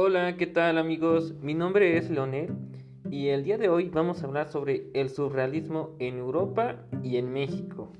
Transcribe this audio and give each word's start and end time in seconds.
Hola, 0.00 0.36
¿qué 0.36 0.46
tal 0.46 0.78
amigos? 0.78 1.34
Mi 1.42 1.54
nombre 1.54 1.96
es 1.96 2.08
Leonel 2.08 2.54
y 3.10 3.30
el 3.30 3.42
día 3.42 3.58
de 3.58 3.68
hoy 3.68 3.88
vamos 3.88 4.22
a 4.22 4.28
hablar 4.28 4.48
sobre 4.48 4.92
el 4.94 5.10
surrealismo 5.10 5.96
en 5.98 6.18
Europa 6.18 6.76
y 7.02 7.16
en 7.16 7.32
México. 7.32 7.90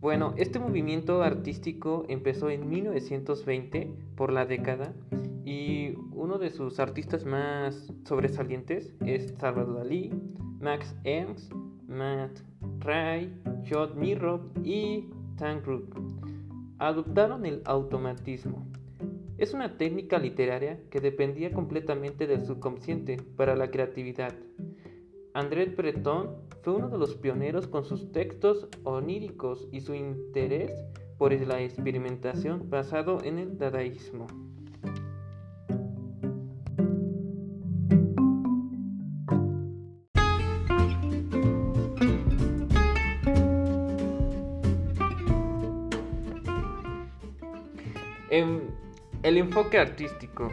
Bueno, 0.00 0.32
este 0.38 0.58
movimiento 0.58 1.22
artístico 1.22 2.06
empezó 2.08 2.48
en 2.48 2.70
1920 2.70 3.92
por 4.16 4.32
la 4.32 4.46
década 4.46 4.94
y 5.44 5.92
uno 6.12 6.38
de 6.38 6.48
sus 6.48 6.80
artistas 6.80 7.26
más 7.26 7.92
sobresalientes 8.06 8.94
es 9.04 9.34
Salvador 9.38 9.80
Dalí, 9.80 10.10
Max 10.58 10.96
Ernst, 11.04 11.52
Matt 11.86 12.40
Ray, 12.78 13.38
John 13.70 13.90
Mirror 14.00 14.40
y 14.64 15.10
Tank 15.36 15.66
Adoptaron 16.78 17.44
el 17.44 17.60
automatismo. 17.66 18.67
Es 19.38 19.54
una 19.54 19.78
técnica 19.78 20.18
literaria 20.18 20.80
que 20.90 21.00
dependía 21.00 21.52
completamente 21.52 22.26
del 22.26 22.44
subconsciente 22.44 23.18
para 23.36 23.54
la 23.54 23.70
creatividad. 23.70 24.34
André 25.32 25.66
Breton 25.66 26.42
fue 26.62 26.74
uno 26.74 26.88
de 26.88 26.98
los 26.98 27.14
pioneros 27.14 27.68
con 27.68 27.84
sus 27.84 28.10
textos 28.10 28.66
oníricos 28.82 29.68
y 29.70 29.80
su 29.80 29.94
interés 29.94 30.72
por 31.18 31.32
la 31.32 31.62
experimentación 31.62 32.68
basado 32.68 33.22
en 33.22 33.38
el 33.38 33.58
dadaísmo. 33.58 34.26
En 48.30 48.87
el 49.22 49.36
enfoque 49.36 49.78
artístico. 49.78 50.48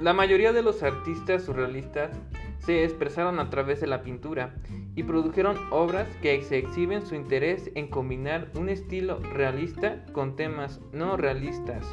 La 0.00 0.14
mayoría 0.14 0.52
de 0.52 0.62
los 0.62 0.82
artistas 0.82 1.44
surrealistas 1.44 2.16
se 2.60 2.84
expresaron 2.84 3.38
a 3.40 3.50
través 3.50 3.80
de 3.80 3.86
la 3.86 4.02
pintura 4.02 4.54
y 4.94 5.02
produjeron 5.02 5.56
obras 5.70 6.08
que 6.22 6.34
exhiben 6.34 7.04
su 7.04 7.14
interés 7.14 7.70
en 7.74 7.88
combinar 7.88 8.48
un 8.54 8.68
estilo 8.68 9.18
realista 9.34 10.04
con 10.12 10.34
temas 10.34 10.80
no 10.92 11.16
realistas. 11.16 11.84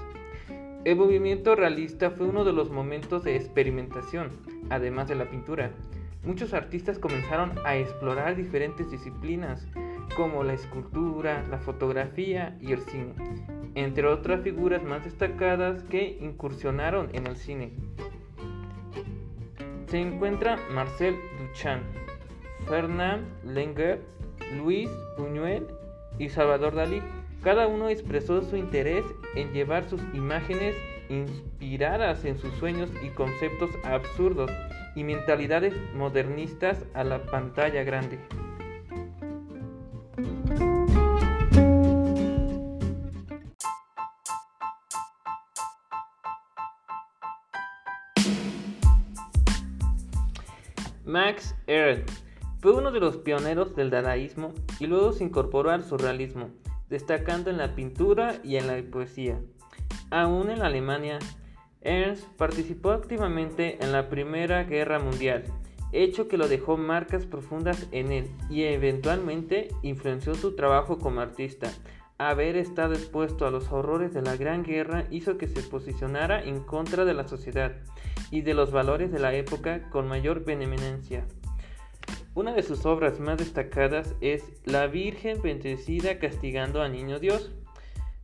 El 0.86 0.98
movimiento 0.98 1.56
realista 1.56 2.12
fue 2.12 2.28
uno 2.28 2.46
de 2.46 2.54
los 2.54 2.70
momentos 2.70 3.24
de 3.24 3.36
experimentación, 3.36 4.30
además 4.70 5.08
de 5.08 5.16
la 5.16 5.30
pintura. 5.30 5.72
Muchos 6.24 6.54
artistas 6.54 7.00
comenzaron 7.00 7.54
a 7.66 7.76
explorar 7.76 8.36
diferentes 8.36 8.90
disciplinas, 8.90 9.68
como 10.16 10.44
la 10.44 10.54
escultura, 10.54 11.44
la 11.50 11.60
fotografía 11.60 12.58
y 12.62 12.72
el 12.72 12.82
cine, 12.82 13.14
entre 13.76 14.08
otras 14.08 14.42
figuras 14.42 14.84
más 14.84 15.04
destacadas 15.04 15.84
que 15.84 16.18
incursionaron 16.22 17.10
en 17.14 17.28
el 17.28 17.36
cine. 17.36 17.72
Se 19.88 20.02
encuentra 20.02 20.58
Marcel 20.72 21.16
Duchamp, 21.40 21.84
Fernand 22.68 23.26
Lenger, 23.46 24.02
Luis 24.58 24.90
Buñuel 25.18 25.68
y 26.18 26.30
Salvador 26.30 26.76
Dalí. 26.76 27.02
Cada 27.44 27.68
uno 27.68 27.90
expresó 27.90 28.42
su 28.42 28.58
interés 28.58 29.06
en 29.36 29.54
llevar 29.54 29.88
sus 29.88 30.02
imágenes 30.14 30.76
inspiradas 31.10 32.26
en 32.26 32.38
sus 32.38 32.54
sueños 32.56 32.90
y 33.04 33.10
conceptos 33.10 33.70
absurdos 33.84 34.52
y 34.96 35.04
mentalidades 35.04 35.74
modernistas 35.94 36.86
a 36.94 37.04
la 37.04 37.24
pantalla 37.24 37.84
grande. 37.84 38.18
Max 51.16 51.56
Ernst 51.68 52.10
fue 52.60 52.74
uno 52.74 52.92
de 52.92 53.00
los 53.00 53.16
pioneros 53.16 53.74
del 53.74 53.90
dadaísmo 53.90 54.52
y 54.82 54.88
luego 54.88 55.14
se 55.14 55.24
incorporó 55.24 55.70
al 55.70 55.86
surrealismo, 55.86 56.50
destacando 56.90 57.50
en 57.50 57.58
la 57.58 57.74
pintura 57.74 58.42
y 58.44 58.58
en 58.58 58.68
la 58.68 58.84
poesía. 58.92 59.40
Aún 60.12 60.50
en 60.50 60.62
Alemania, 60.62 61.20
Ernst 61.80 62.26
participó 62.36 62.92
activamente 62.92 63.78
en 63.82 63.94
la 63.94 64.10
Primera 64.10 64.66
Guerra 64.66 65.00
Mundial, 65.00 65.46
hecho 65.94 66.28
que 66.28 66.36
lo 66.36 66.50
dejó 66.50 66.76
marcas 66.76 67.26
profundas 67.26 67.88
en 67.94 68.12
él 68.12 68.30
y 68.50 68.64
eventualmente 68.64 69.70
influenció 69.84 70.36
su 70.36 70.54
trabajo 70.58 71.00
como 71.00 71.22
artista. 71.22 71.72
Haber 72.18 72.58
estado 72.58 72.94
expuesto 72.94 73.48
a 73.48 73.52
los 73.52 73.72
horrores 73.72 74.14
de 74.14 74.22
la 74.22 74.36
Gran 74.36 74.64
Guerra 74.64 75.06
hizo 75.12 75.38
que 75.38 75.48
se 75.48 75.62
posicionara 75.62 76.44
en 76.44 76.60
contra 76.60 77.06
de 77.06 77.14
la 77.14 77.26
sociedad 77.26 77.72
y 78.36 78.42
de 78.42 78.54
los 78.54 78.72
valores 78.72 79.14
de 79.14 79.20
la 79.20 79.34
época 79.34 79.90
con 79.90 80.10
mayor 80.10 80.44
benevolencia. 80.44 81.26
Una 82.34 82.52
de 82.52 82.64
sus 82.64 82.86
obras 82.86 83.22
más 83.22 83.38
destacadas 83.38 84.14
es 84.20 84.44
La 84.66 84.88
Virgen 84.88 85.42
bendecida 85.42 86.20
castigando 86.20 86.82
a 86.82 86.90
Niño 86.90 87.20
Dios, 87.20 87.54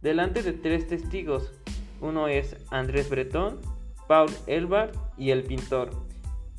delante 0.02 0.44
de 0.44 0.52
tres 0.52 0.90
testigos. 0.90 1.54
Uno 2.02 2.28
es 2.28 2.58
Andrés 2.72 3.10
Breton, 3.10 3.62
Paul 4.10 4.30
Elbar 4.48 4.92
y 5.18 5.30
el 5.30 5.44
pintor. 5.44 5.92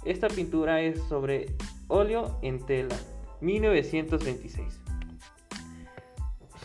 Esta 0.07 0.29
pintura 0.29 0.81
es 0.81 0.99
sobre 1.03 1.55
óleo 1.89 2.39
en 2.41 2.65
tela, 2.65 2.97
1926. 3.43 4.81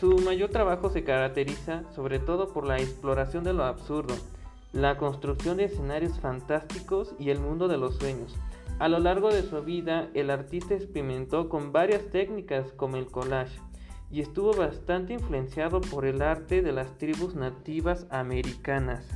Su 0.00 0.16
mayor 0.20 0.48
trabajo 0.48 0.88
se 0.88 1.04
caracteriza 1.04 1.82
sobre 1.94 2.18
todo 2.18 2.54
por 2.54 2.66
la 2.66 2.78
exploración 2.78 3.44
de 3.44 3.52
lo 3.52 3.64
absurdo, 3.64 4.14
la 4.72 4.98
construcción 4.98 5.56
de 5.56 5.64
escenarios 5.64 6.20
fantásticos 6.20 7.14
y 7.18 7.30
el 7.30 7.40
mundo 7.40 7.68
de 7.68 7.78
los 7.78 7.96
sueños. 7.96 8.36
A 8.78 8.88
lo 8.88 8.98
largo 8.98 9.30
de 9.30 9.42
su 9.42 9.62
vida, 9.62 10.08
el 10.14 10.30
artista 10.30 10.74
experimentó 10.74 11.48
con 11.48 11.72
varias 11.72 12.10
técnicas 12.10 12.72
como 12.72 12.96
el 12.96 13.06
collage 13.06 13.58
y 14.10 14.20
estuvo 14.20 14.52
bastante 14.52 15.14
influenciado 15.14 15.80
por 15.80 16.06
el 16.06 16.22
arte 16.22 16.62
de 16.62 16.72
las 16.72 16.96
tribus 16.98 17.34
nativas 17.34 18.06
americanas. 18.10 19.08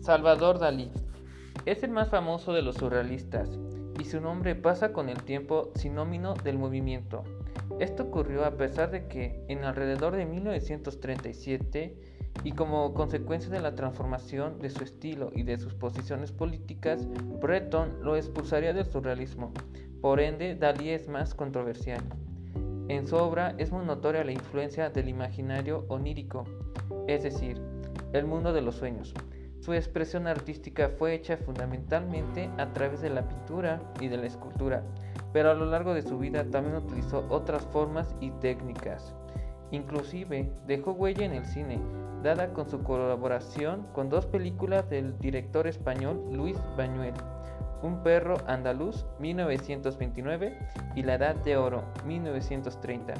Salvador 0.00 0.58
Dalí 0.58 0.90
es 1.66 1.82
el 1.82 1.90
más 1.90 2.08
famoso 2.08 2.54
de 2.54 2.62
los 2.62 2.76
surrealistas 2.76 3.50
y 3.98 4.04
su 4.04 4.20
nombre 4.20 4.54
pasa 4.54 4.92
con 4.92 5.08
el 5.08 5.22
tiempo 5.22 5.70
sinónimo 5.74 6.34
del 6.34 6.58
movimiento. 6.58 7.24
Esto 7.80 8.04
ocurrió 8.04 8.44
a 8.44 8.52
pesar 8.52 8.90
de 8.90 9.06
que 9.08 9.44
en 9.48 9.64
alrededor 9.64 10.16
de 10.16 10.24
1937 10.24 11.96
y 12.44 12.52
como 12.52 12.94
consecuencia 12.94 13.50
de 13.50 13.60
la 13.60 13.74
transformación 13.74 14.58
de 14.58 14.70
su 14.70 14.84
estilo 14.84 15.30
y 15.34 15.42
de 15.42 15.58
sus 15.58 15.74
posiciones 15.74 16.32
políticas, 16.32 17.06
Breton 17.40 17.98
lo 18.02 18.16
expulsaría 18.16 18.72
del 18.72 18.86
surrealismo. 18.86 19.52
Por 20.00 20.20
ende, 20.20 20.54
Dalí 20.54 20.90
es 20.90 21.08
más 21.08 21.34
controversial. 21.34 22.02
En 22.88 23.06
su 23.06 23.16
obra 23.16 23.54
es 23.58 23.70
muy 23.70 23.84
notoria 23.84 24.24
la 24.24 24.32
influencia 24.32 24.90
del 24.90 25.08
imaginario 25.08 25.84
onírico, 25.88 26.44
es 27.06 27.22
decir, 27.22 27.60
el 28.12 28.24
mundo 28.24 28.52
de 28.52 28.62
los 28.62 28.76
sueños. 28.76 29.12
Su 29.60 29.72
expresión 29.72 30.26
artística 30.26 30.88
fue 30.88 31.14
hecha 31.14 31.36
fundamentalmente 31.36 32.48
a 32.58 32.72
través 32.72 33.00
de 33.00 33.10
la 33.10 33.28
pintura 33.28 33.80
y 34.00 34.08
de 34.08 34.16
la 34.16 34.26
escultura, 34.26 34.82
pero 35.32 35.50
a 35.50 35.54
lo 35.54 35.66
largo 35.66 35.94
de 35.94 36.02
su 36.02 36.18
vida 36.18 36.44
también 36.44 36.76
utilizó 36.76 37.26
otras 37.28 37.66
formas 37.66 38.14
y 38.20 38.30
técnicas. 38.30 39.14
Inclusive 39.70 40.50
dejó 40.66 40.92
huella 40.92 41.26
en 41.26 41.34
el 41.34 41.44
cine, 41.44 41.80
dada 42.22 42.52
con 42.52 42.68
su 42.68 42.82
colaboración 42.82 43.86
con 43.92 44.08
dos 44.08 44.26
películas 44.26 44.88
del 44.88 45.18
director 45.18 45.66
español 45.66 46.22
Luis 46.32 46.56
Bañuel, 46.76 47.14
Un 47.82 48.02
perro 48.02 48.38
andaluz 48.46 49.06
1929 49.20 50.58
y 50.96 51.02
La 51.02 51.14
Edad 51.14 51.34
de 51.36 51.56
Oro 51.56 51.84
1930. 52.06 53.14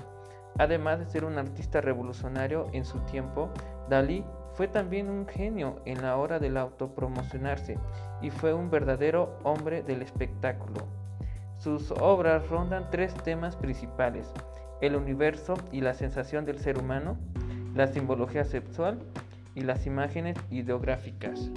Además 0.59 0.99
de 0.99 1.07
ser 1.07 1.25
un 1.25 1.39
artista 1.39 1.81
revolucionario 1.81 2.67
en 2.73 2.85
su 2.85 2.99
tiempo, 3.01 3.51
Dalí 3.89 4.23
fue 4.59 4.67
también 4.67 5.09
un 5.09 5.25
genio 5.29 5.81
en 5.85 6.03
la 6.03 6.17
hora 6.17 6.41
del 6.41 6.57
autopromocionarse 6.57 7.79
y 8.21 8.31
fue 8.31 8.53
un 8.53 8.71
verdadero 8.71 9.39
hombre 9.45 9.85
del 9.85 10.03
espectáculo. 10.03 10.89
Sus 11.59 11.93
obras 11.93 12.49
rondan 12.49 12.91
tres 12.91 13.15
temas 13.23 13.55
principales, 13.55 14.27
el 14.81 14.97
universo 14.97 15.55
y 15.71 15.81
la 15.81 15.95
sensación 15.95 16.45
del 16.45 16.59
ser 16.59 16.77
humano, 16.77 17.17
la 17.77 17.87
simbología 17.87 18.45
sexual 18.45 18.99
y 19.55 19.61
las 19.61 19.87
imágenes 19.87 20.37
ideográficas. 20.51 21.53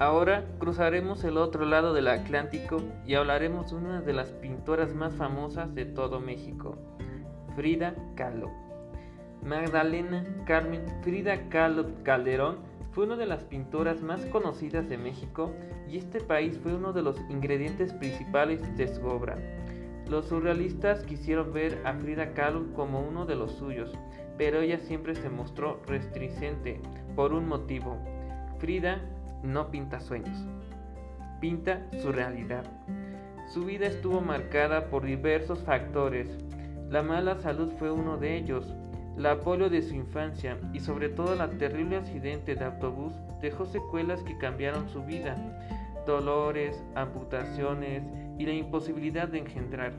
Ahora 0.00 0.46
cruzaremos 0.58 1.24
el 1.24 1.36
otro 1.36 1.66
lado 1.66 1.92
del 1.92 2.08
Atlántico 2.08 2.78
y 3.06 3.16
hablaremos 3.16 3.70
de 3.70 3.76
una 3.76 4.00
de 4.00 4.14
las 4.14 4.30
pintoras 4.32 4.94
más 4.94 5.14
famosas 5.14 5.74
de 5.74 5.84
todo 5.84 6.20
México, 6.20 6.78
Frida 7.54 7.94
Kahlo. 8.16 8.50
Magdalena 9.44 10.24
Carmen 10.46 10.86
Frida 11.02 11.50
Kahlo 11.50 12.02
Calderón 12.02 12.60
fue 12.92 13.04
una 13.04 13.16
de 13.16 13.26
las 13.26 13.44
pintoras 13.44 14.00
más 14.00 14.24
conocidas 14.24 14.88
de 14.88 14.96
México 14.96 15.52
y 15.86 15.98
este 15.98 16.22
país 16.22 16.58
fue 16.62 16.74
uno 16.74 16.94
de 16.94 17.02
los 17.02 17.20
ingredientes 17.28 17.92
principales 17.92 18.74
de 18.78 18.88
su 18.88 19.04
obra. 19.04 19.36
Los 20.08 20.28
surrealistas 20.28 21.02
quisieron 21.02 21.52
ver 21.52 21.78
a 21.84 21.92
Frida 21.92 22.32
Kahlo 22.32 22.72
como 22.72 23.02
uno 23.06 23.26
de 23.26 23.36
los 23.36 23.52
suyos, 23.52 23.92
pero 24.38 24.62
ella 24.62 24.78
siempre 24.78 25.14
se 25.14 25.28
mostró 25.28 25.78
restringente 25.86 26.80
por 27.14 27.34
un 27.34 27.46
motivo. 27.46 27.98
Frida 28.58 29.02
no 29.42 29.70
pinta 29.70 30.00
sueños, 30.00 30.46
pinta 31.40 31.86
su 32.02 32.12
realidad. 32.12 32.64
Su 33.48 33.64
vida 33.64 33.86
estuvo 33.86 34.20
marcada 34.20 34.86
por 34.86 35.04
diversos 35.04 35.62
factores. 35.64 36.28
La 36.88 37.02
mala 37.02 37.36
salud 37.40 37.72
fue 37.78 37.90
uno 37.90 38.16
de 38.16 38.36
ellos, 38.36 38.74
la 39.16 39.40
polio 39.40 39.68
de 39.68 39.82
su 39.82 39.94
infancia 39.94 40.56
y 40.72 40.80
sobre 40.80 41.08
todo 41.08 41.34
el 41.34 41.58
terrible 41.58 41.96
accidente 41.96 42.54
de 42.54 42.64
autobús 42.64 43.12
dejó 43.42 43.66
secuelas 43.66 44.22
que 44.22 44.38
cambiaron 44.38 44.88
su 44.88 45.02
vida, 45.04 45.36
dolores, 46.06 46.82
amputaciones 46.94 48.02
y 48.38 48.46
la 48.46 48.52
imposibilidad 48.52 49.28
de 49.28 49.38
engendrar, 49.38 49.92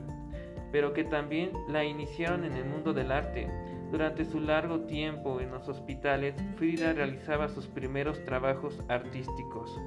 pero 0.70 0.92
que 0.92 1.04
también 1.04 1.50
la 1.68 1.84
iniciaron 1.84 2.44
en 2.44 2.54
el 2.54 2.64
mundo 2.64 2.92
del 2.92 3.12
arte. 3.12 3.48
Durante 3.92 4.24
su 4.24 4.40
largo 4.40 4.80
tiempo 4.80 5.38
en 5.42 5.50
los 5.50 5.68
hospitales, 5.68 6.34
Frida 6.56 6.94
realizaba 6.94 7.50
sus 7.50 7.66
primeros 7.66 8.24
trabajos 8.24 8.80
artísticos. 8.88 9.78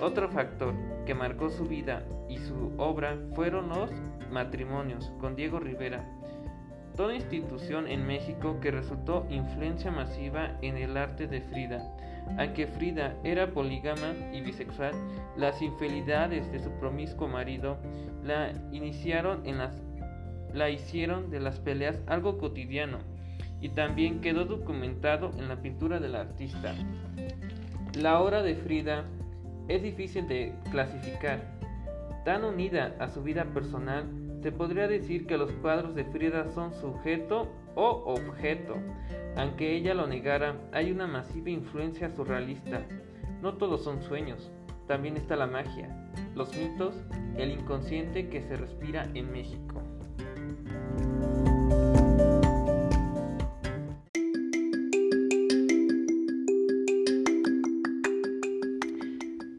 Otro 0.00 0.30
factor 0.30 0.72
que 1.04 1.14
marcó 1.14 1.50
su 1.50 1.66
vida 1.66 2.02
y 2.30 2.38
su 2.38 2.72
obra 2.78 3.18
fueron 3.34 3.68
los 3.68 3.90
matrimonios 4.32 5.12
con 5.20 5.36
Diego 5.36 5.60
Rivera, 5.60 6.02
toda 6.96 7.14
institución 7.14 7.88
en 7.88 8.06
México 8.06 8.58
que 8.62 8.70
resultó 8.70 9.26
influencia 9.28 9.90
masiva 9.90 10.56
en 10.62 10.78
el 10.78 10.96
arte 10.96 11.26
de 11.26 11.42
Frida. 11.42 11.94
Aunque 12.38 12.66
Frida 12.66 13.16
era 13.22 13.52
polígama 13.52 14.14
y 14.32 14.40
bisexual, 14.40 14.94
las 15.36 15.60
infidelidades 15.60 16.50
de 16.52 16.58
su 16.58 16.70
promiscuo 16.80 17.28
marido 17.28 17.76
la 18.24 18.54
iniciaron 18.72 19.46
en 19.46 19.58
las 19.58 19.82
la 20.54 20.70
hicieron 20.70 21.28
de 21.28 21.38
las 21.38 21.60
peleas 21.60 22.00
algo 22.06 22.38
cotidiano 22.38 22.98
y 23.60 23.70
también 23.70 24.20
quedó 24.20 24.44
documentado 24.44 25.30
en 25.38 25.48
la 25.48 25.60
pintura 25.62 25.98
del 26.00 26.14
artista. 26.14 26.74
La 27.94 28.20
obra 28.20 28.42
de 28.42 28.54
Frida 28.56 29.04
es 29.68 29.82
difícil 29.82 30.28
de 30.28 30.54
clasificar, 30.70 31.40
tan 32.24 32.44
unida 32.44 32.94
a 32.98 33.08
su 33.08 33.22
vida 33.22 33.44
personal 33.44 34.04
se 34.42 34.52
podría 34.52 34.86
decir 34.86 35.26
que 35.26 35.38
los 35.38 35.50
cuadros 35.54 35.94
de 35.94 36.04
Frida 36.04 36.46
son 36.52 36.72
sujeto 36.74 37.48
o 37.74 38.04
objeto. 38.06 38.76
Aunque 39.36 39.74
ella 39.74 39.94
lo 39.94 40.06
negara, 40.06 40.56
hay 40.72 40.92
una 40.92 41.06
masiva 41.06 41.50
influencia 41.50 42.10
surrealista. 42.10 42.82
No 43.42 43.54
todos 43.54 43.82
son 43.82 44.02
sueños, 44.02 44.52
también 44.86 45.16
está 45.16 45.36
la 45.36 45.46
magia, 45.46 45.88
los 46.34 46.56
mitos, 46.56 46.94
el 47.36 47.50
inconsciente 47.50 48.28
que 48.28 48.40
se 48.40 48.56
respira 48.56 49.08
en 49.14 49.32
México. 49.32 49.82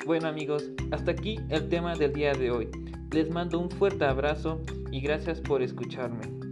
Bueno 0.08 0.30
amigos, 0.30 0.72
hasta 0.92 1.12
aquí 1.12 1.38
el 1.50 1.68
tema 1.68 1.94
del 1.94 2.14
día 2.14 2.32
de 2.32 2.50
hoy. 2.50 2.70
Les 3.12 3.30
mando 3.30 3.60
un 3.60 3.70
fuerte 3.70 4.06
abrazo 4.06 4.62
y 4.90 5.02
gracias 5.02 5.42
por 5.42 5.62
escucharme. 5.62 6.47